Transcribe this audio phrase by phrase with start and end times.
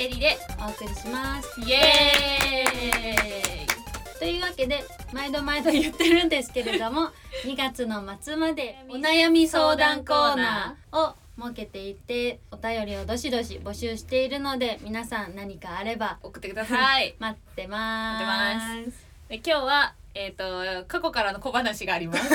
[0.00, 1.60] エリでお送りします。
[1.60, 4.18] イエーイ。
[4.18, 7.10] というわけで毎度毎度言ってるんですけれども
[7.44, 17.14] 2月の末までお悩み相談コーナーを設けていてお便りをどしどし募集しているので皆さん何かあれば送ってください。
[17.18, 18.18] 待ってま
[18.90, 19.08] す。
[19.28, 20.44] で今日はえっ、と
[20.88, 22.28] 過去からの小話があります。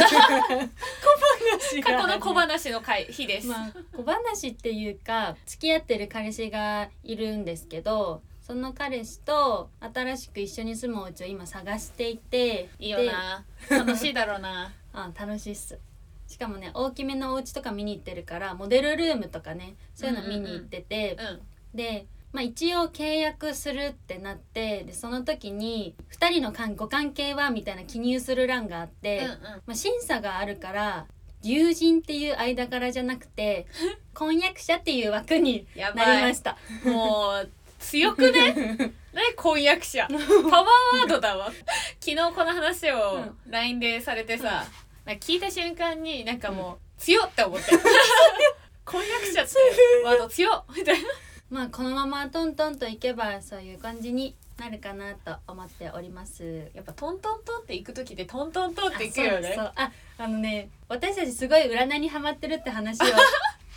[1.84, 13.44] 過去の小話の回日です、まあ小話っていうか付き合ってる彼氏がいるんですけどその彼氏と新しく一緒に住むお家を今探していていいよな。
[13.70, 14.72] 楽しいだろうな。
[14.94, 15.78] あ楽しいっす。
[16.30, 21.42] しかもね大きめのお家とか見に行ってるからモデルルームとかねそういうの見に行ってて、うん。
[21.78, 29.38] で、まあ、一応契約するってなってでその時に2人の関ご関係はみたいな記入する欄があって、うんうん。
[29.68, 31.06] まあ、審査があるから
[31.44, 33.68] 友人っていう間柄じゃなくて
[34.16, 36.58] 婚約者っていう枠にやなりました。
[36.84, 37.50] もう
[37.80, 38.54] 強くね？
[39.14, 40.08] ね婚約者。
[40.08, 41.52] パワーワードだわ。
[42.00, 43.38] 昨日この話をうん。
[43.52, 44.66] LINE でされてさ、
[45.06, 47.72] なんか聞いた瞬間になんかもう、強っって思って。
[48.86, 49.54] 婚約者って
[50.04, 50.64] ワード強っ。
[50.76, 51.10] みたいな
[51.54, 56.72] まあこのままトントンといけばそういう感じになるかなと思っております。
[56.74, 63.06] やっぱトントントンって行く時でトントントンって行くよねあああのね私たちすごい占いにハマってるって話を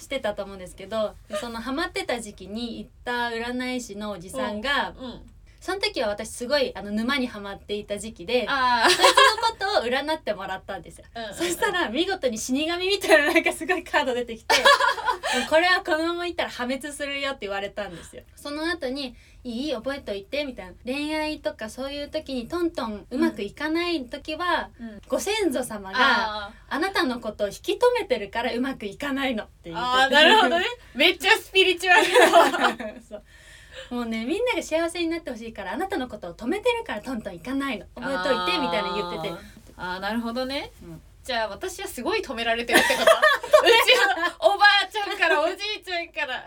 [0.00, 5.20] してたと思うんですけどそのハマってた時期に行った占い師のおじさんがうん
[5.66, 9.08] その時は私すごいあの沼にはまっていた時期であそいつ
[9.58, 11.06] のことを占ってもらったんですよ。
[11.12, 11.34] あ、うん。
[11.34, 14.54] そしたら見事に死神みたいななんかすごいカード出てきて
[15.50, 18.22] これはこのままいったら破滅するよって言われたんですよ。
[18.36, 20.72] その後に「いい覚えといて」みたいな。
[20.84, 25.02] 恋愛とかそういう時にトントンうまくいかない時は、うん。
[25.08, 29.82] ご先祖様がああなたのことを引き止めてるからうまくいかないのって言って。
[29.82, 30.66] ーあーなるほどね。
[30.94, 31.96] めっちゃスピリチュア
[32.70, 32.95] ル
[33.90, 37.86] もうねみんなが幸せになってほしいからあなたのことを止めてるからトントンいかないの。
[37.94, 39.34] 覚えといてみたいな言ってて。
[39.76, 39.94] あー。
[39.94, 41.00] あーなるほどね、うん。
[41.22, 43.06] じゃあ私はすごい止められてるってこと？
[43.66, 46.44] うちのおばあちゃんからおじいちゃんから。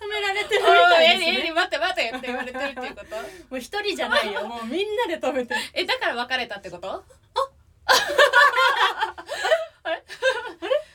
[0.00, 1.38] 止められてる「おみたいですね。
[1.38, 3.16] エリ待って待って」って言われてるっていうこと？
[3.16, 4.44] もう一人じゃないよ。
[4.48, 5.60] もうみんなで止めてる。
[5.74, 6.88] えだから別れたってこと？
[9.84, 10.02] あれ？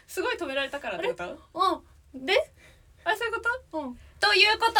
[0.07, 1.39] すごい止められたからってこと？
[2.13, 2.51] うんで？
[3.09, 3.41] あそういうこ
[3.71, 3.79] と？
[3.79, 3.97] うん。
[4.19, 4.79] ということで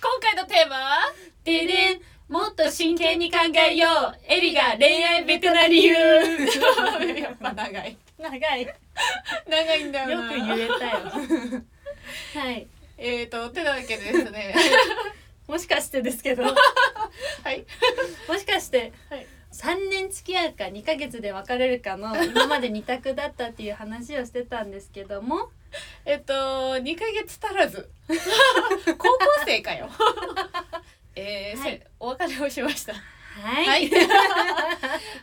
[0.00, 1.12] 今回のテーマは
[1.44, 3.38] ででんもっと真剣に考
[3.68, 4.18] えよう。
[4.26, 7.96] エリが恋愛ベテな理由やっぱ長い。
[8.18, 8.62] 長い。
[8.62, 8.72] よ
[9.48, 10.28] 長いんだよな。
[10.28, 11.62] く言えたよ。
[12.34, 12.66] はい。
[12.96, 14.54] えーとてなわけでですね。
[15.46, 16.44] もしかしてですけど。
[17.44, 17.66] はい。
[18.28, 19.26] もしかしてはい。
[19.52, 25.50] 3年付き合うか2ヶ月で別れるかの今まで2択だったっていう話をしてたんですけども
[26.04, 27.90] えっと2ヶ月足らず。
[28.98, 29.88] 高校生かよ。
[31.16, 31.70] えーはい。
[31.70, 32.94] せお別れをしました。
[32.94, 33.86] はい、はい。
[33.86, 33.90] い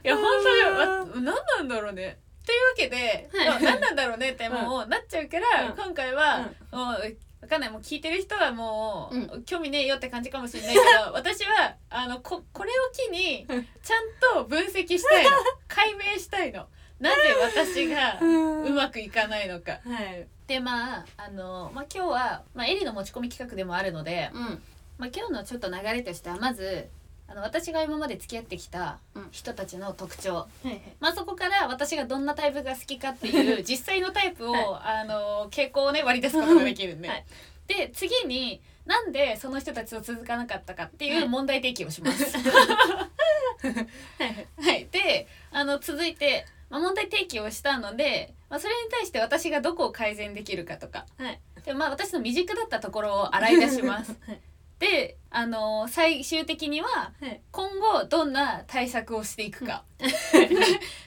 [0.04, 2.20] や本当にわ何なんだろうね。
[2.46, 3.64] というわけで、はい。
[3.64, 5.72] 何なんだろうねってもうなっちゃうから、うん。
[5.74, 7.70] 今回は、もうわかんない。
[7.70, 13.68] もう聞いてる人はもう、う興味ねえよって感じかもしれないけど私はあのここれを機にうん。
[13.84, 15.30] ちゃんと分析したいの。
[15.68, 16.68] 解明したいの
[17.02, 19.80] なぜ私がうまくいかないのか。
[19.84, 20.28] はい。
[20.48, 24.62] でまああの、まあ、今日は、まあ、エリの持ち込み企画でもあるので、うん。
[24.98, 26.88] まあ、今日のちょっと流れとしてはまず
[27.28, 29.28] あの私が今まで付き合ってきたうん。
[29.32, 30.82] 人たちの特徴、はいはい。
[31.00, 34.64] まあ、そこから私がどんなタイプが好きかっていう実際のタイプを、はい。
[35.02, 37.26] あの傾向をね割り出すことができるんで、はい。
[37.68, 42.38] で次になんでその人たちと続かなかったかっていう問題提起をします。
[42.38, 43.74] はい。
[44.66, 51.06] はい、であの続いて、まあ、問題提起をしたので、まあ、それに対して私がどこを改善できるかとか。
[51.18, 51.40] はい。
[51.66, 54.16] で、まあ、私の未熟だったところを洗い出します。
[54.26, 54.42] はい。
[54.80, 57.40] であの最終的にははい。
[57.52, 59.84] 今後どんな対策をしていくか。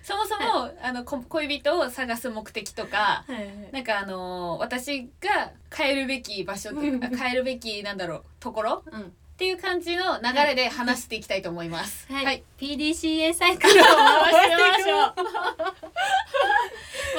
[0.05, 12.07] そもそもあのこ恋人を探す目的とかはいなんかあの私が変えるべき場所というか変えるべきなんだろうところうんっていう感じの流れで話していきたいと思います。
[12.09, 14.93] はい、PDCA サイクルを回回ししてみましょう。
[14.95, 15.15] まあ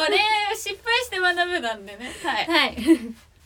[0.08, 2.12] 恋愛を失敗して学ぶなんでね。
[2.24, 2.46] はい。
[2.46, 2.78] はい。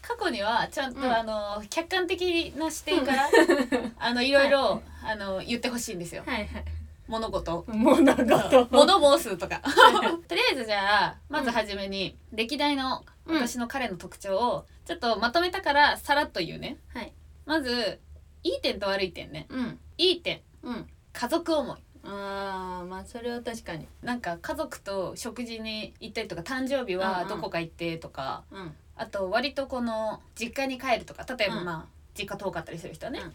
[0.04, 1.12] 過去にはちゃんと、うん。
[1.12, 3.28] あの客観的な視点から、
[3.98, 6.22] あのいろいろ、あの言ってほしいんですよ。
[6.28, 6.66] はいはい。
[7.08, 7.66] 物事。
[7.68, 8.68] 物事。
[8.70, 9.62] 物申すとか。
[10.30, 13.42] とりあえずじゃあまずはじめに、歴代のうん。
[13.42, 16.78] 私の彼の特徴をちょっとまとめたからさらっと言うね。
[16.94, 17.12] はい。
[17.48, 18.00] まず
[18.44, 19.48] いい点と悪い点ね。
[19.50, 19.80] うん。
[19.98, 20.42] いい点。
[20.64, 20.88] うん。
[21.14, 21.80] 家族思い。
[22.04, 23.88] あーまあそれは確かに。
[24.02, 28.74] なんか家族と食事に行ったりとか誕生日はどこか行ってとか、うん。
[28.96, 31.66] あと割とこの実家に帰るとか例えばうん。
[31.66, 31.86] まあ、
[32.18, 33.28] 実家遠かったりする人はね、うん。
[33.28, 33.32] っ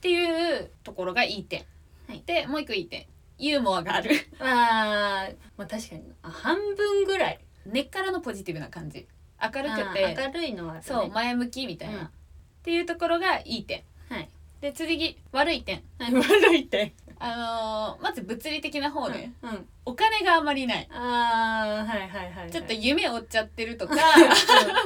[0.00, 1.64] ていうところがいい点、
[2.08, 2.22] はい。
[2.24, 3.06] でもう一個いい点。
[3.38, 4.10] ユーモアがある。
[4.38, 6.02] あーまあ確かに。
[6.22, 7.40] あ半分ぐらい。
[7.66, 9.06] 根っからのポジティブな感じ。
[9.42, 10.86] 明るくあてー明るいのはあるね。
[10.86, 12.04] そう前向きみたいな、うん。
[12.04, 12.10] っ
[12.62, 14.28] ていうところがいい点はい。
[14.60, 15.82] で次悪い点。
[15.98, 19.66] は い悪い点あのーまず物理的な方で、うんうん。
[19.84, 20.88] お金があまりない。
[20.90, 22.50] あーはいはいはいはい。
[22.50, 23.94] ちょっと夢を追っちゃってるとか。
[23.94, 24.00] うん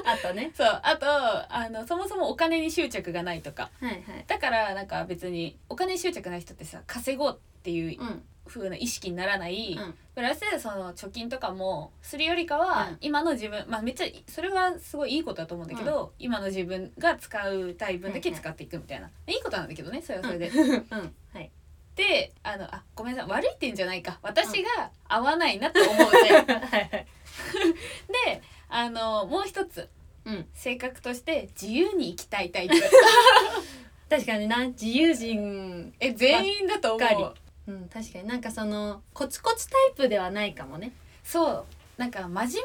[0.08, 0.50] あとね。
[0.56, 3.70] そうあとあのそもそもお金に執着がないとか。
[3.81, 4.02] はいはい。
[4.26, 8.22] だからなんか別にお金に執着ない人ってさ稼ごうっていううん。
[8.46, 9.94] 風な意識にならない、うん。
[10.14, 12.98] プラスその貯金とかもするよりかは、うん。
[13.00, 20.48] 今の自分まあめっちゃそれはすごいいいことだと思うんだけど、今の自分が使うたい分だけ使っていくみたいな、いいことなんだけどねそれはそれで。
[20.48, 21.14] うん。
[21.32, 21.50] はい
[21.96, 24.19] であのあごめんなさい悪い点じゃないか。
[24.23, 26.91] 私が合わないなって思う点、 はいはい。
[28.26, 29.88] であのもう一つ。
[30.25, 30.46] うん。
[30.55, 32.75] 性格として自由に生きたいタイプ。
[34.08, 37.35] 確かにな自由人え全員だと思う。
[37.67, 38.26] うん確かに。
[38.26, 40.93] なんかそのコツコツタイプではないかもね。
[41.23, 41.64] そう。
[41.97, 42.64] なんか真面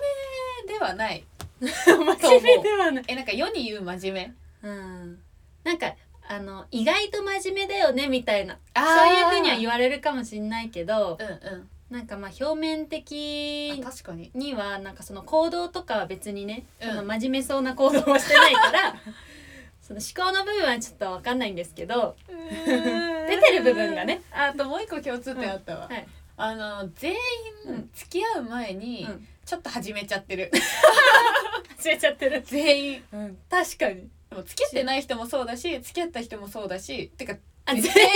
[0.67, 1.23] 目ではない。
[1.59, 1.67] 真
[1.97, 3.03] 面目ではない。
[3.07, 4.69] えなんか世に言う真面目。
[4.69, 5.19] うん。
[5.63, 5.93] なんか
[6.31, 8.59] あの意外と真面目だよねみたいな。
[8.75, 11.69] そういうふうには言われるかもしれないけどうんうん。
[11.89, 14.29] なんかまあ表面的あ確かに。
[14.35, 16.89] にはなんかその行動とかは別にね、うん。
[16.89, 18.95] その真面目そうな行動はしてないから
[19.81, 24.21] その思考の部分はちょっとわかんないんですけど出てる部分がね。
[24.31, 27.17] あともう一個共通点あったわ、はい、あの全員
[27.65, 27.89] うん。
[27.91, 30.51] 付き合う前にうん、ちょっと始めちゃってる。
[31.79, 33.03] 忘れちゃってる、 全員。
[33.13, 37.35] うん、確かにでも付き合ってない人もそうだし付き合った人もそうだしてか
[37.65, 37.83] あ全員？
[37.83, 38.09] 全員？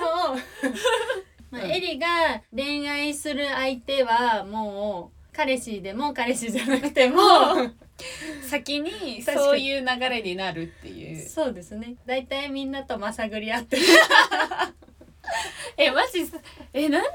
[0.00, 2.06] もう、まあ、うんエリが
[2.54, 7.18] 恋愛する相手はもう彼氏でも彼氏じゃなくても
[8.48, 11.28] 先にそういう流れになるっていう。
[11.28, 11.94] そうですね。
[12.06, 13.82] 大体みんなとまさぐり合ってる。
[15.76, 16.24] えマジ？
[16.72, 17.08] えなんで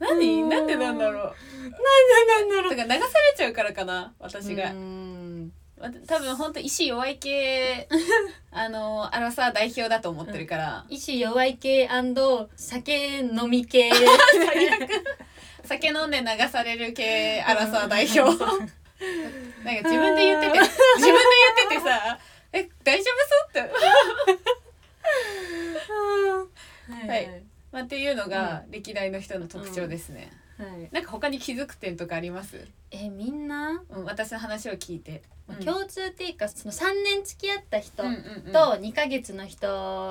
[0.00, 1.22] 何うんなんでなんだろう。
[1.22, 4.70] なんだろだから流されちゃうからかな私が
[6.06, 7.86] 多分本当意志弱い系
[8.50, 11.88] あのアラサー代表だと思ってるから、意志弱い系
[12.56, 13.90] 酒飲み系。
[15.64, 18.20] 酒飲んで流される系アラサー代表。
[18.22, 21.18] なんか自分で言ってて自分で
[21.58, 22.18] 言っててさ
[22.52, 23.72] え大丈夫そうって。
[26.92, 27.08] はい。
[27.08, 27.42] はい
[27.72, 30.88] まあ、っていうのが歴代の人の特徴ですね、はい。
[30.92, 35.56] なんか他に気づく点とかあります、えみんな、うん、私の話を聞いて、うん。
[35.64, 38.52] 共通っていうかその3年付き合った人うんうんうん。
[38.52, 39.66] と2ヶ月の人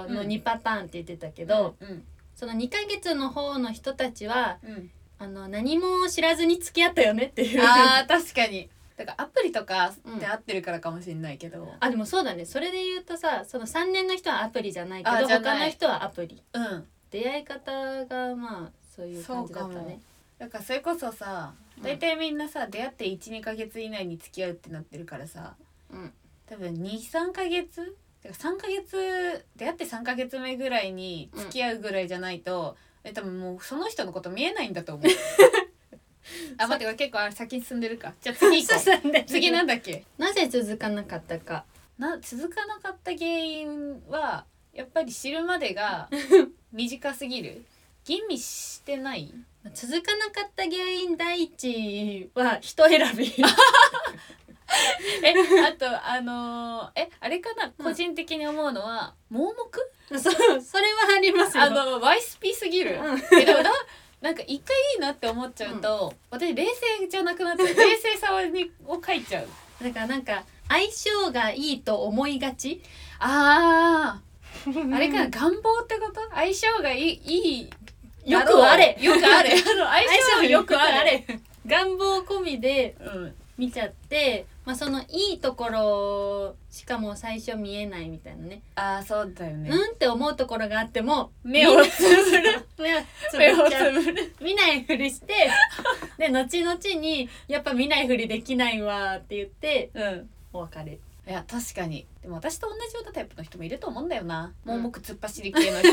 [0.09, 2.03] の2パターンって言ってたけど、うん
[2.35, 4.89] その2ヶ月の方の人たちはうん。
[5.17, 7.61] あの何も知らずに付き合ったよねっていう。
[7.63, 8.69] あー確かに。
[8.97, 12.45] だからアプリとかって合ってるからかもしれないけど、あでもそうだね。
[12.45, 15.59] それで言うとさその3年の人はアプリじゃないけどあじゃない。
[15.59, 16.43] 他の人はアプリ。
[16.53, 16.85] うん。
[17.11, 19.99] 出会い方がまあそういう感じだったね
[20.37, 21.83] だからそれこそさうん。
[21.83, 25.55] 大体みんなさ出会って12ヶ月以内に付き合うってなってるからさ
[25.91, 26.13] うん。
[26.47, 35.05] 多分23ヶ月てか3ヶ月出会って3ヶ月目ぐらいに付き合うぐらいじゃないと、え多分もうその人のこと見えないんだと思う。
[36.57, 38.13] あ待ってこれ結構あ先に進んでるか。
[38.21, 38.81] じゃあ 次行こ
[39.19, 39.23] う。
[39.25, 40.03] 次なんだっけ？
[40.17, 41.65] なぜ続かなかったか。
[41.97, 46.09] な続かなかった原因はやっぱり知るまでが
[46.73, 47.63] 短すぎる
[48.05, 49.33] 吟味してない？
[49.73, 53.33] 続かなかった原因第一は人選び。
[55.23, 55.33] え
[55.67, 57.65] あとあのーえあれかな？
[57.65, 57.85] うん。
[57.85, 60.19] 個人的に思うのは、盲目？
[60.19, 61.63] そうそれはありますよ。
[61.63, 63.39] あのワイスピすぎる、うん。
[63.41, 63.71] えでもな
[64.21, 66.63] なんか一回いいなって思っちゃうと、私冷
[66.99, 67.67] 静じゃなくなっちゃう。
[67.73, 69.47] 冷静さにを書いちゃう。
[69.83, 72.81] だからなんか相性がいいと思いがち。
[73.17, 74.95] あー。
[74.95, 75.29] あれかな？
[75.29, 76.21] 願望ってこと？
[76.33, 77.69] 相性がいいいい
[78.25, 78.97] よくあれ。
[78.99, 81.25] よくあれ あの相相性よくあれ
[81.65, 83.35] 願望込みでうん。
[83.57, 88.61] 見ちゃって、まあ、そのいいところしかも最初見えないみたいなね。
[88.75, 92.65] あーそうだよね、うんって思うところがあっても目をつぶる。
[92.77, 94.35] 目をつぶる。
[94.41, 95.49] 見ないふりして
[96.19, 100.29] で後々にやっぱ見ないふりできないわって言ってうん。
[100.51, 100.99] お別れ。
[101.27, 102.05] いや確かに。
[102.21, 104.53] でも私と同じようなタイプの人もいると思うんだよな。
[104.65, 104.75] うん。
[104.75, 105.89] 盲目突っ走り系の人、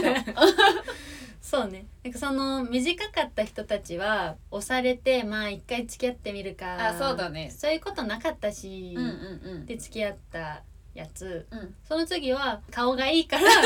[1.42, 1.86] そうね。
[2.04, 7.50] なんかその短かった人たちは押されてまあ一回付き合ってみるかあそうだね。
[7.50, 10.62] そういうことなかったし、うんうんで付き合った
[10.94, 11.46] やつ。
[11.50, 11.58] うん。
[11.58, 13.50] うんその次は顔がいいから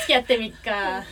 [0.00, 1.04] 付き合ってみっか。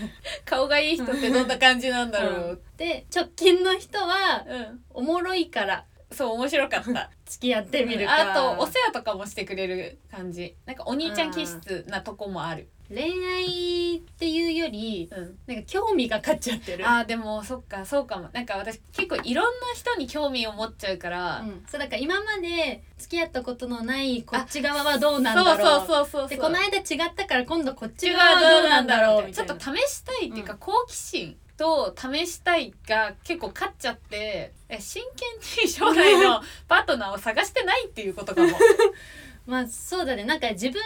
[0.46, 2.62] 顔がいい人ってどんな感じなんだろう。
[2.78, 7.11] で直近の人はうん、おもろいからそう面白かった。
[7.26, 8.32] 付き合ってみるか。
[8.32, 10.56] あとお世話とかもしてくれる感じ。
[10.64, 12.68] なんかお兄ちゃん気質なとこもある。
[12.88, 15.38] 恋愛っていうよりうん。
[15.47, 16.88] なんか興味が勝っちゃってる。
[16.88, 18.29] あーでもそっかそうかも。
[18.33, 25.85] なんか私結構いろんな人に興味を持っちゃうから、うん、そうだから今まで付き合ったことのないこっち側はどうなんだろう。
[25.85, 38.49] そうそうそうでこの間違ったから今度こっち側はどうなんだろうみちょっと試したいっていうか、好奇心と試したいが結構勝っちゃってえ真剣に将来のパートナーを探してないっていうことかも。
[39.47, 40.25] まあそうだね。
[40.25, 40.81] なんか自分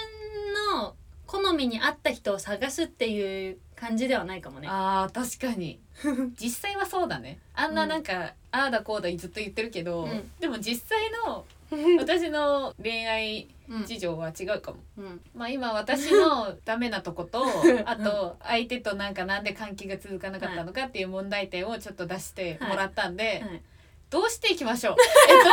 [0.74, 0.94] の
[1.30, 4.66] 好みに合った人を探すっていう感じではないかもね。
[4.68, 5.78] あー確かに。
[6.40, 7.38] 実際はそうだね。
[7.54, 10.30] あんななんか、ああだこうだずっと言ってるけど、うん。
[10.40, 11.44] でも実際の
[12.00, 14.78] 私の恋愛うん事情は違うかも。
[14.98, 15.20] うん。
[15.36, 17.44] まあ今私の ダメなとこと
[17.86, 23.62] あと相手となんかなんで関係が続かなかったのかっていう問題点をちょっと出してもらったんで、はい。
[24.10, 24.96] どうしていきましょう？
[25.28, 25.44] えどう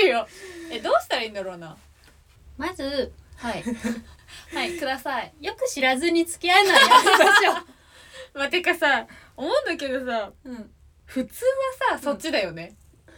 [0.00, 0.26] しよ
[0.70, 0.74] う？
[0.74, 1.76] えどうしたらいいんだろうな？
[2.58, 3.62] まずはい
[4.54, 5.32] はいください。
[5.40, 6.86] よく知らずに付き合うのはや
[7.18, 7.52] めましょ
[8.38, 10.70] まあてかさ思うんだけどさう、うん、
[11.04, 11.44] 普通
[11.80, 12.74] はさ、そっちだよね。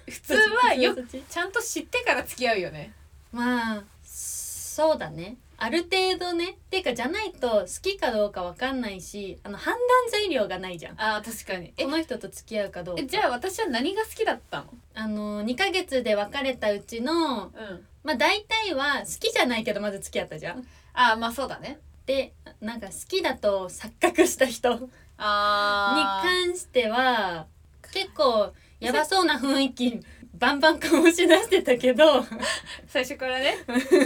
[0.08, 1.38] 普通はよちち。
[1.38, 2.92] ゃんと知ってから付き合うよね。
[3.32, 5.36] まあそうだね。
[5.56, 6.50] ある程度ね。
[6.50, 9.80] っていうかじゃないと好きかどうかわかんないしあの判断
[10.10, 11.00] 材料がないじゃん。
[11.00, 11.72] あー確かに。
[11.76, 13.02] えこの人と付き合うかどうか。
[13.02, 14.74] えじゃあ私は何が好きだったの？
[14.94, 17.86] あの2ヶ月で別れたうちのうん。
[18.02, 20.66] まあ大体は好きじゃないけどまず付き合ったじゃん。
[20.94, 21.78] あーまあそうだね。
[22.06, 24.74] でなんか好きだと錯覚した人。
[24.74, 26.46] にあー。
[26.46, 27.46] 関しては
[27.92, 30.00] 結構やばそうな雰囲気
[30.34, 32.24] バンバン醸し出してたけど。
[32.88, 33.56] 最初からね。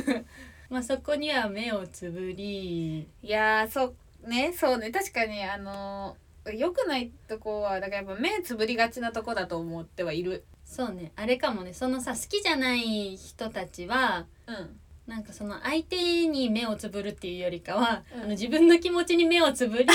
[0.68, 3.00] まあそこには目をつぶり。
[3.00, 4.52] いやーそうね。
[4.52, 4.90] そうね。
[4.90, 10.44] 確かにあのー良くないとこはだからやっぱ目つぶりがちなとこだと思ってはいる。
[10.64, 11.12] そうね。
[11.16, 11.74] あれかもね。
[11.74, 18.20] そのさ好きじゃない人たちはうんなんかその相手に目をつぶるっていうよりかは、うん。
[18.20, 19.94] あの自分の気持ちに目をつぶり 好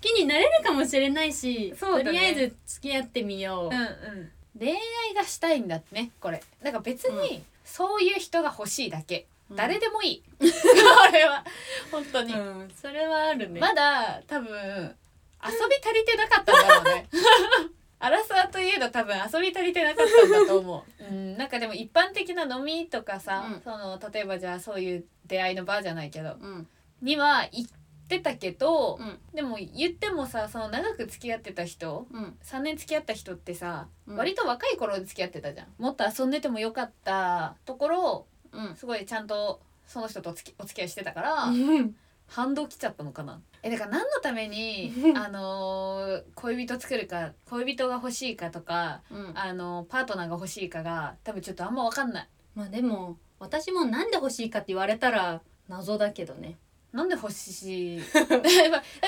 [0.00, 1.76] きになれるかもしれないし、ね。
[1.76, 4.32] とりあえず付き合ってみよう、うんうん。
[4.58, 4.78] 恋愛
[5.14, 6.42] がしたいんだってねこれ。
[6.62, 9.56] なんか別にそういう人が欲しいだけ、うん。
[9.56, 10.22] 誰でもいい。
[10.40, 10.46] こ
[11.12, 11.44] れは
[11.90, 14.96] 本当に、うん、それはあるね、まだ多分
[15.44, 17.06] 遊び足りてなかったんだろうね
[18.02, 23.60] アラサーといえど多分遊び足りてなかったんだと思う、 うん、なんかでも一般的な飲みとかさ、うん。
[23.62, 26.68] その例えばじゃあそういう出会いの場じゃないけどうん。
[27.00, 27.70] には行っ
[28.08, 29.20] てたけど、うん。
[29.32, 32.36] でも言ってもさその長く付き合ってた人うん。
[32.42, 34.16] 3年付き合った人ってさ、うん。
[34.16, 35.68] 割と若い頃に付き合ってたじゃん。
[35.78, 38.74] もっと遊んでてもよかったところうん。
[38.74, 43.40] すごいちゃんとその人とお付きお付き合いしてたから、うん反動来ちゃったのかな？
[43.62, 49.32] えだから何のために あのー恋人作るか恋人が欲しいかとかうん。
[49.38, 52.28] あのーパートナーが欲しいかが多分ちょっとあんま分かんない。
[52.54, 56.58] まあでも私もなんで欲しいかって言われたら謎だけどね。
[56.92, 58.00] なんで欲しい？
[58.12, 58.20] だ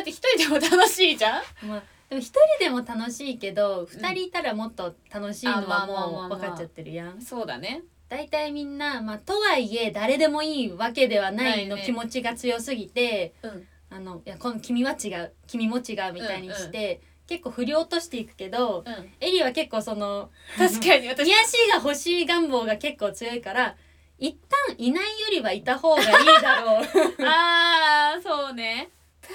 [0.01, 1.67] って一人でも楽しいじゃん？
[1.67, 7.21] まあでも一人でも楽しいけど二人いたらもっと楽しいのはあまあまあまあもう分かっちゃってるやん。
[7.23, 11.87] そうだね大体みんな、まあ、とはいえ誰でもいいわけではないのないね。
[11.87, 13.67] 気持ちが強すぎて、うん。
[13.91, 19.11] あのいやこの君は違う君も違うみたいにして、結構振り落としていくけど、うん。
[19.21, 21.29] エリは結構その確かに私。
[21.29, 23.77] 癒しが欲しい願望が結構強いから
[24.19, 24.37] 一
[24.69, 26.09] 旦いないよりはいた方がいい
[26.43, 26.85] だろう。
[27.27, 28.91] あーそうね。
[29.23, 29.35] 確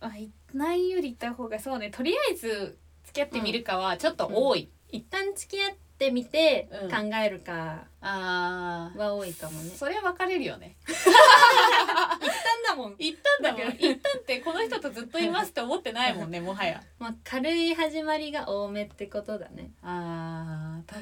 [0.00, 1.90] かあいないよりいた方がそうね。
[1.90, 6.90] とりあえず付き合ってみるかはちょっと多い、一旦付き合ってみてうん。
[6.90, 8.98] 考えるかあー。
[8.98, 10.76] は多いかもね、それは分かれるよね。
[10.86, 12.96] 一旦だもん。
[12.98, 16.82] 一旦だけ一旦ってこの人とずっといますって思ってないもんねもはや。
[16.98, 19.70] まあ、軽い始まりが多めってことだね。
[19.82, 20.92] あー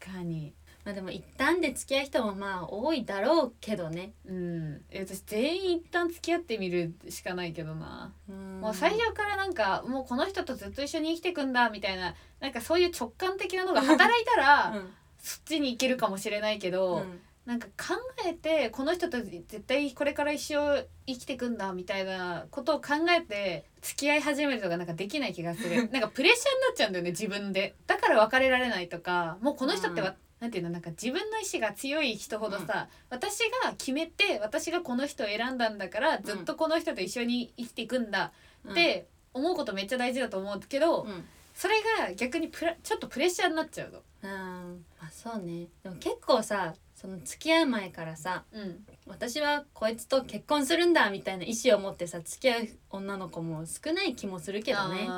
[0.00, 4.12] 確かにまあでも一旦で付き合う人もまあ多いだろうけどね。
[4.26, 4.80] うん。
[4.90, 8.60] え私全員一旦付き合ってみるしかないけどな、うん。
[8.60, 14.90] もう最初からなんかもうこの人とずっと一緒に生きてくんだみたいななんかそういう直感的なのが働いたら、うん。
[15.18, 17.20] そっちに行けるかもしれないけど、うん。
[17.46, 17.94] なんか考
[18.26, 25.88] えてこの人と絶対これから一生生きてくんだみたいなことを考えて付き合い始めるとかなんかできない気がする。
[25.90, 27.74] なんかプレッシャーになっちゃうんだよね自分で。
[27.86, 38.32] だから別れられないとかもうこの人ってわ、うんなんていうのなんか自分の意志が強い人ほどさ、私が決めて私がこの人を選んだんだからずっとこの人と一緒に生きていくんだ
[38.68, 41.24] って思うことめっちゃ大事だと思うけど、うん。
[41.54, 44.00] それが逆にプラちょっとプレッシャーになっちゃうの。
[44.24, 44.84] うん。
[45.00, 45.68] まあそうね。
[45.84, 48.84] でも結構さその付き合う前からさうん。
[49.06, 55.08] 私はこいつと結婚するんだみたいな意思を持ってさ付き合う女の子も少ない気もするけどね。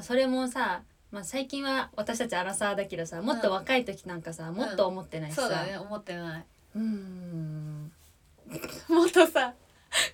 [0.00, 6.44] それもさまあ最近は私たちアラサーだけどさもっと若い時なんかさ、もっと思ってないしさ、そうだね思ってない。
[6.76, 7.92] うーん。
[8.88, 9.54] もっとさ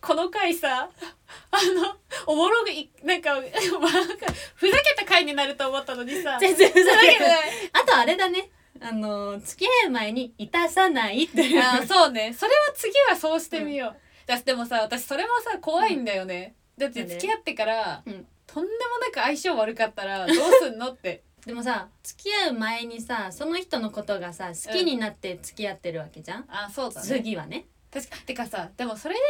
[0.00, 0.88] この回さ
[1.50, 1.96] あの
[2.26, 3.34] おもろいなんか
[4.54, 6.38] ふざけた回になると思ったのにさ。
[6.40, 7.40] 全然ふざけない。
[7.72, 8.50] あとあれだね。
[8.80, 11.60] あの付き合う前に「いたさない」っていう。
[11.62, 12.34] あそうね。
[12.34, 13.96] それは次はそうしてみよう、
[14.26, 21.24] だでもさ私それもさ怖いんだよね、だって付き合ってから、うんとんでもなく相性悪かったら どうすんのって。
[21.44, 27.06] でもさ付き合う前にさその人のことがさ好きになって付き合ってるわけじゃん、あそうだね。
[27.06, 27.66] 次はね。
[27.92, 29.20] 確かてかさでもそれで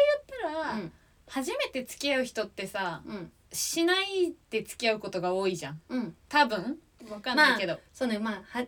[0.40, 0.93] 言ったら、うん。
[1.26, 3.33] 初めて付き合う人ってさうん。
[3.50, 5.81] しないで付き合うことが多いじゃん。
[5.88, 6.16] うん。
[6.28, 6.78] 多分？
[7.09, 8.19] わかんないけど、そうね。
[8.19, 8.66] まあは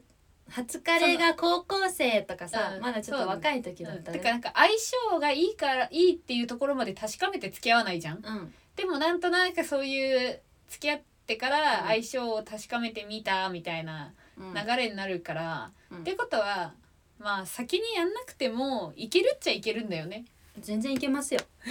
[0.49, 2.81] 初カレが高校生とかさうん。
[2.81, 4.19] まだちょっと若い時だうんったね。
[4.19, 4.71] だからなんか相
[5.11, 8.25] 性がいいからいいっていうところまで確かめて付き合わないじゃん。
[8.25, 11.87] うんでもなんとなくそういう付き合ってからうん。
[11.89, 14.55] 相性を確かめてみたみたいなうん。
[14.55, 15.99] 流れになるから、うん。
[15.99, 16.73] ってことは
[17.19, 20.25] まあ先にやんなくてもいけるっちゃいけるんだよね。
[20.61, 21.41] 全然いけますよ。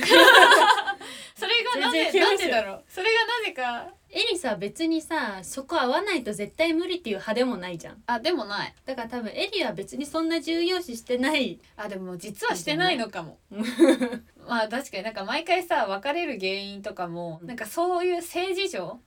[1.35, 2.83] それがなぜなんでだろう？
[2.87, 8.01] それがなぜかエリさ別にさそこ合わないと絶対無理っていう派でもないじゃん。
[8.07, 8.73] あでもない。
[8.85, 11.59] だから多分エリは別にそんな重要視してない。
[11.75, 13.39] あでも実はしてないのかも。
[14.47, 18.99] まあ確かになんか毎回さ別れる原因とかもなんかそういう性事情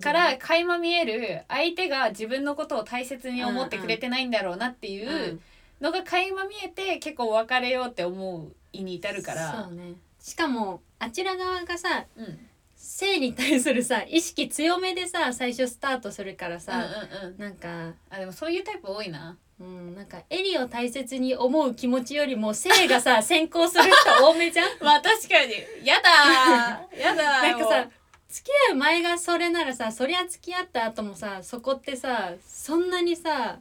[0.00, 5.40] から垣間見える相手が自分のことを大切に思ってくれてないんだろうなっていう
[5.80, 9.64] のが垣間見えて結構別れようって思う意に至るから。
[9.64, 9.94] そうね。
[10.20, 12.48] しかもあちら側がさうん
[12.86, 16.84] 性に対するさ意識強めでさ最初スタートするからさ、
[17.24, 19.36] うんなんかあでもそういうタイプ多いな。
[19.58, 24.68] うんなんかエリを大切に思う気持ちよりも性がさ 先行する人多めじゃん？
[24.84, 25.54] まあ確かに。
[25.86, 26.96] やだー。
[27.00, 27.42] やだー。
[27.52, 27.88] なんかさ
[28.28, 33.58] 付き合う前がそれならさそりゃ付き合った後もさそこってさそんなにさ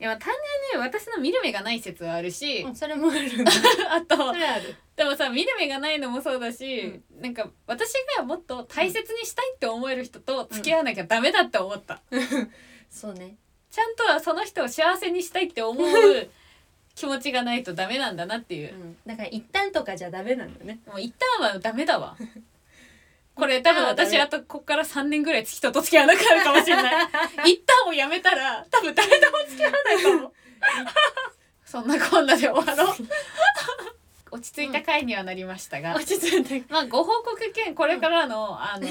[0.00, 0.32] いやまあ単
[0.72, 3.20] 純に私の見る目がない説はあるし、それもある
[3.90, 4.76] あとそれある。
[4.94, 12.00] でもさ見る目がないのもそうだし、なんか私がもっと大切にしたいって思える人と付き合わなきゃダメだって思った、
[12.90, 13.36] そうね。
[13.70, 16.30] ちゃんとはその人を幸せにしたいって思う
[16.94, 18.74] 気持ちがないとダメなんだなっていう。
[18.74, 18.96] う、ん。
[19.06, 20.80] だから一旦とかじゃダメなんだよね。
[20.86, 22.16] もう一旦はダメだわ
[23.38, 27.06] これ多分私あとこっから3年ぐらい人と付き合わなくなるかもしれない。
[27.52, 30.32] 一旦をやめたら多分誰とも付き合わないかも
[31.64, 32.96] そんなこんなで終わろう。
[34.32, 38.88] 落ち着いた回にはなりましたが、落ち着いてまあご報告兼これからのあの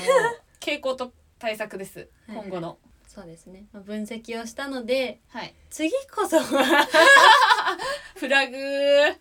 [0.62, 2.08] 傾向と対策です。
[2.28, 2.38] はい。
[2.38, 2.78] 今後の。
[3.06, 3.66] そうですね。
[3.74, 5.54] まあ分析をしたのではい。
[5.70, 6.88] 次こそは
[8.16, 8.58] フラグ。
[8.58, 9.16] ー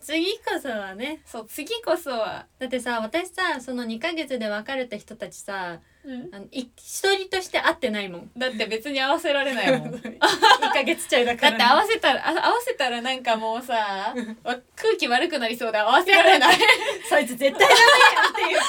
[0.00, 8.30] 次こそはねそう次こそは、だってさ私さその2ヶ月で別れた人たちさうん、あのい一人として会ってないもん。
[8.34, 9.90] だって別に合わせられないもん。
[9.92, 16.58] だ1ヶ月ちゃいだからって合わせたらあ合わせたらなんかもうさわ 空気悪くなりそうで合わせられない。
[17.08, 18.64] そいつ絶対ダメやんっていうか。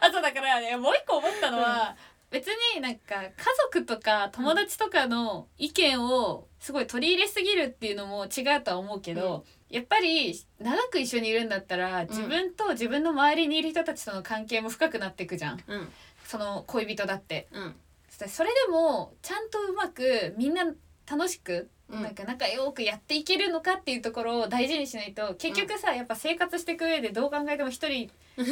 [0.00, 1.94] あとだからねもう一個思ったのは、
[2.30, 3.30] 別になんか家
[3.72, 15.60] 族とか友達とかの意見をすごい取り入れすぎるっていうのも違うとは思うけど、やっぱり長く一緒にいるんだったら自分と自分の周りにいる人たちとの関係も深くなっていくじゃん。
[15.66, 15.88] うん。
[16.24, 17.48] その恋人だって。
[17.52, 17.74] うん。
[18.08, 20.64] それでもちゃんとうまくみんな
[21.08, 22.02] 楽しくうん。
[22.02, 28.10] なんか仲良くやっていけるのかっていうところを大事にしないと結局さやっぱ生活していく上でどう考えても一人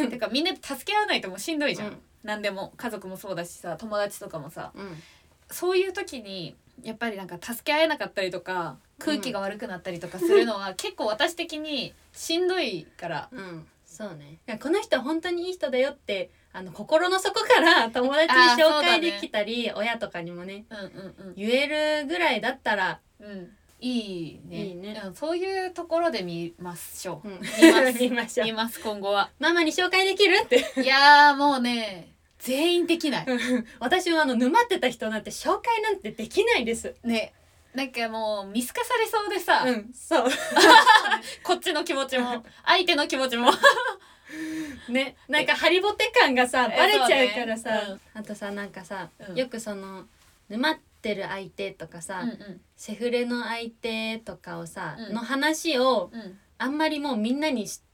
[0.09, 5.03] てかみんなで助け合わないともうしんどいじゃん、うん何でも家族もそうだしさ友達とかもさうん。
[5.51, 13.29] そういう時にやっぱりなんか助け合えなかったりとか空気が悪くなったりとかするのは結構私的にしんどいから。
[13.31, 13.67] うん。
[13.87, 14.39] そうね。
[14.59, 20.79] この人本当にいい人だよってあの心の底から友達に紹介できたり、親とかにもねうん
[21.27, 23.27] うん言えるぐらいだったら、うん。
[23.27, 24.67] うんいいね。
[24.67, 25.01] いいね。
[25.05, 27.35] うんそういうところで見ましょう、うん。
[27.35, 27.41] 見
[27.73, 28.03] ます。
[28.03, 29.31] 見ましょう見ます今後は。
[29.39, 30.65] ママに紹介できるって。
[30.83, 32.14] いやーもうね
[32.45, 33.27] 全員できない。
[33.81, 36.95] 私はあの沼ってた人なんて紹介なんてできないです。
[37.03, 37.33] ね。
[37.75, 40.29] なんかもう見透かされそうでさ、うんそう。
[41.43, 43.51] こっちの気持ちも相手の気持ちも。
[44.91, 45.17] ね。
[45.27, 48.01] なんかハリボテ感がさえバレちゃうからさ、そうね。
[48.13, 49.37] あとさなんかさ、うん。
[49.37, 50.05] よくその
[50.51, 52.61] 沼ってる相手とかさ、うんうん。
[52.77, 55.15] セフレの相手とかをさ、うん。
[55.15, 56.39] の話をうん。
[56.59, 57.85] あんまりもうみんなにしうん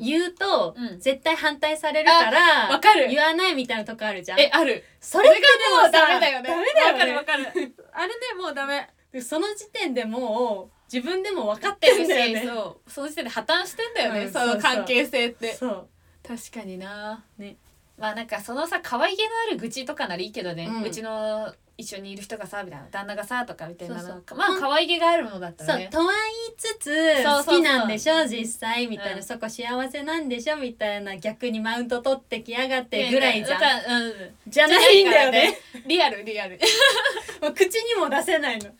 [0.00, 1.00] 言うと、うん。
[1.00, 3.08] 絶対反対されるからわかる。
[3.08, 4.40] 言わないみたいなとこあるじゃん。
[4.40, 4.82] えある。
[5.00, 6.48] それがでもさダメだよね。
[6.48, 7.16] ダメだよね。
[7.16, 7.74] わかるわかる。
[7.92, 8.88] あれでもうダメ。
[9.12, 12.90] でその時点でもう自分でも分かってるし、そう。
[12.90, 15.54] その時点で破綻してんだよね、うんその関係性って。
[15.54, 15.88] そう。
[16.26, 17.24] 確かにな。
[17.38, 17.56] ね。
[17.98, 22.86] まあなんかそのさ可愛げのある愚痴とかならいいけどね、ううんちの一緒にいる人がさみたいな。
[22.90, 24.00] 旦那がさとかみたいな。
[24.00, 24.14] そうそう。
[24.16, 25.88] なんかまあ可愛げがあるものだったらね。
[25.92, 26.14] そうとは
[26.56, 29.22] つつ好きなんでしょ実際みたいな、うん。
[29.22, 34.12] そこ幸せなんでしょみたいな逆にマウント取ってきやがってぐらいじゃん、ん、うん、
[34.48, 35.58] じゃないんだよね。
[35.86, 36.56] リアルリアル。
[36.56, 36.58] い
[37.40, 38.70] もう口にも出せないの。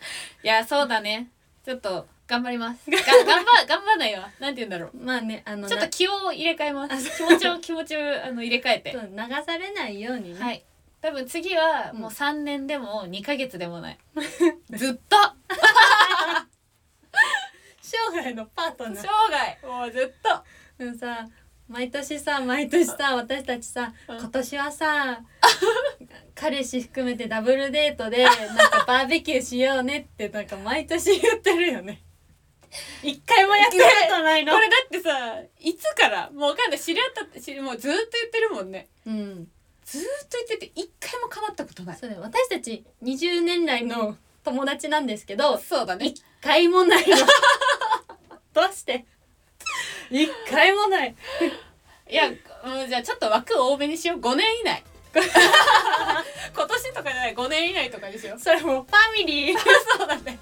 [0.43, 1.29] やそうだね。
[1.65, 2.89] ちょっと頑張ります。
[2.91, 4.31] が頑張頑張んないわ。
[4.41, 4.91] なんて言うんだろう。
[4.97, 7.17] まあねあのちょっとな気を入れ替えます。
[7.17, 8.93] 気持ちを気持ちをあの入れ替えて。
[8.93, 10.63] そう流されないようにね、はい。
[11.01, 12.01] 多分次はうん。
[12.01, 13.99] もう3年でも2ヶ月でもない。
[14.71, 15.17] ずっと
[17.87, 19.11] 生涯のパートナ生ー
[19.63, 19.67] 涯。
[19.67, 20.85] もうずっと。
[20.85, 21.27] でもさ
[21.69, 24.19] 毎年さ毎年さ私たちさうん。
[24.19, 25.21] 今年はさ
[26.35, 28.37] 彼氏含めてダブルデートでなん
[28.71, 32.03] かバーベキューしようねってなんか毎年言ってるよね。
[33.03, 34.53] 一回もやったことないの。
[34.53, 36.31] これだってさいつから？
[36.31, 36.81] もうわかんない。
[36.81, 38.89] 知り合ったって知りもうずっと言ってるもんね。
[39.07, 39.49] うん。
[39.85, 41.97] ずっと言ってて一回も叶ったことない。
[41.97, 42.23] そうだよ。
[42.23, 46.07] 私たち20年来の友達なんですけどそうだね。
[46.07, 47.17] 一回もないの
[48.57, 49.05] どうして？
[50.11, 51.15] 一回もない。
[52.09, 54.19] いやうんじゃあちょっと枠多めにしよう。
[54.19, 54.83] 5年以内。
[55.13, 57.35] 今年とかじゃない。
[57.35, 58.41] 5年以内とかにしよう。
[58.41, 59.59] それもうファミリー。
[59.99, 60.39] そうだね。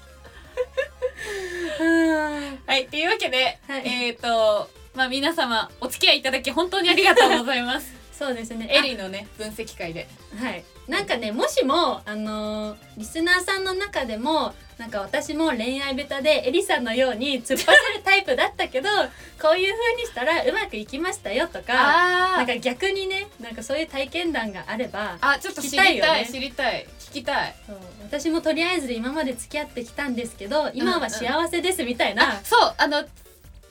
[1.81, 2.63] うん。
[2.65, 3.83] はいっていうわけで、はい。
[3.85, 8.69] えっ、とまあ皆様お付き合いいただき本当にありがとうございますそうですね。
[8.71, 10.07] エリのね分析会で。
[10.39, 17.73] はい、なんかねもしもあのーリスナーさんの中でもなんか私も恋愛ベタでエリさんのように突っ走る
[18.03, 18.89] タイプだったけど
[19.41, 26.29] こういう風にしたらうまくいきましたよとかなあんか逆にねなんかそういう体験談があればあちょっと知り聞きたいよたいね。
[26.31, 26.87] 知りたい。
[26.99, 27.55] 聞きたい。
[27.65, 27.77] そう。
[28.03, 33.05] 私もとりあえず今まで付き合ってきたんですけど今は幸せですみたいな、あそうあの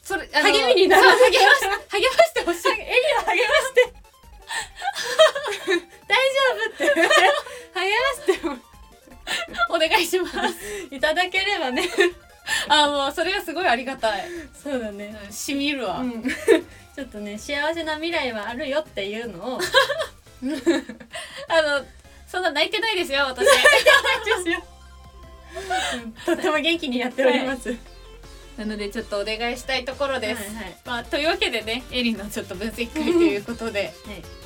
[0.03, 1.03] それあの励みになる。
[1.03, 2.73] そう励まし励ましてほしい。
[2.73, 4.04] エリを励まして
[6.07, 6.85] 大丈夫って。
[7.75, 7.90] 励
[8.27, 8.57] ましても
[9.71, 10.35] お願いします。
[10.90, 11.88] いただければね。
[12.69, 14.25] あもうそれはすごいありがたい、
[14.62, 15.17] そうだね。
[15.27, 19.61] うん、しみるわ、うん、ちょっとね幸せな未来はあるよっていうのを。
[21.49, 21.87] あの
[22.27, 23.47] そんな泣いてないですよ私。
[26.27, 27.71] とっても元気にやっております。
[27.71, 27.79] はい、
[28.57, 33.93] なのでちょっとお願いしたいところです、はいまあというわけでねエリのちょっと分析会ということで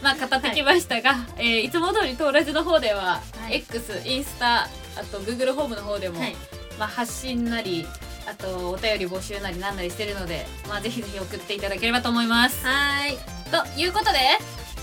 [0.03, 4.69] まあ語ってきましたが、いえーいつも通りトーラジの方では、はい X インスタあ
[5.11, 6.37] と Google ホームの方でも、はい、
[6.79, 7.87] まあ、発信なり
[8.27, 12.65] あとお便り募集なりなんなりしてるので、まあ、ぜひぜひ送っていただければと思います。
[12.67, 13.19] はーい。
[13.51, 14.19] ということで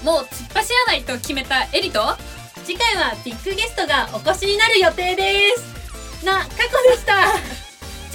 [0.03, 2.01] もう突っ走らないと決めたエリと
[2.63, 6.25] 次回はビッグゲストがお越しになる予定です。
[6.25, 6.55] な過去
[6.89, 7.64] でした。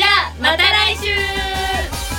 [0.00, 2.09] じゃあまた来週。